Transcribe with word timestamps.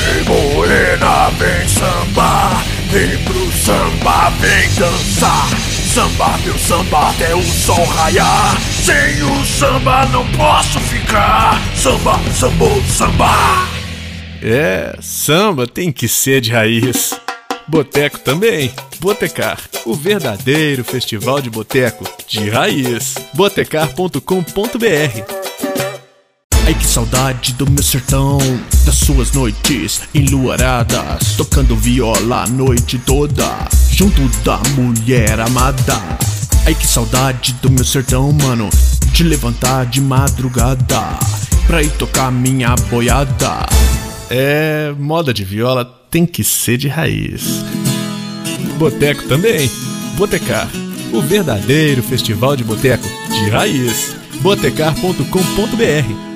Vem 0.00 0.24
morena, 0.24 1.30
vem 1.38 1.68
samba 1.68 2.80
Vem 2.90 3.16
pro 3.22 3.52
samba, 3.52 4.30
vem 4.40 4.68
dançar. 4.74 5.48
Samba, 5.94 6.36
meu 6.38 6.58
samba, 6.58 7.10
até 7.10 7.32
o 7.36 7.42
sol 7.42 7.84
raiar. 7.84 8.60
Sem 8.82 9.22
o 9.22 9.46
samba 9.46 10.06
não 10.06 10.26
posso 10.32 10.80
ficar. 10.80 11.62
Samba, 11.76 12.18
samba, 12.34 12.66
samba. 12.88 13.30
É, 14.42 14.96
samba 15.00 15.68
tem 15.68 15.92
que 15.92 16.08
ser 16.08 16.40
de 16.40 16.50
raiz. 16.50 17.14
Boteco 17.68 18.18
também. 18.18 18.72
Botecar, 18.98 19.60
o 19.86 19.94
verdadeiro 19.94 20.82
festival 20.82 21.40
de 21.40 21.48
boteco 21.48 22.04
de 22.26 22.50
raiz. 22.50 23.14
botecar.com.br 23.32 25.39
que 26.80 26.86
saudade 26.86 27.52
do 27.52 27.70
meu 27.70 27.82
sertão, 27.82 28.38
das 28.86 28.96
suas 28.96 29.32
noites 29.32 30.00
enluaradas, 30.14 31.34
tocando 31.36 31.76
viola 31.76 32.44
a 32.44 32.46
noite 32.46 32.98
toda, 32.98 33.68
junto 33.90 34.26
da 34.42 34.58
mulher 34.74 35.38
amada. 35.40 36.00
Ai 36.66 36.74
que 36.74 36.86
saudade 36.86 37.52
do 37.60 37.70
meu 37.70 37.84
sertão, 37.84 38.32
mano, 38.32 38.70
de 39.12 39.22
levantar 39.22 39.86
de 39.86 40.00
madrugada 40.00 41.18
pra 41.66 41.82
ir 41.82 41.90
tocar 41.92 42.32
minha 42.32 42.74
boiada. 42.90 43.66
É, 44.30 44.94
moda 44.98 45.34
de 45.34 45.44
viola 45.44 45.84
tem 46.10 46.24
que 46.24 46.42
ser 46.42 46.78
de 46.78 46.88
raiz. 46.88 47.62
Boteco 48.78 49.24
também. 49.28 49.70
Botecar, 50.16 50.68
o 51.12 51.20
verdadeiro 51.20 52.02
festival 52.02 52.56
de 52.56 52.64
boteco 52.64 53.06
de 53.28 53.50
raiz. 53.50 54.16
botecar.com.br 54.40 56.29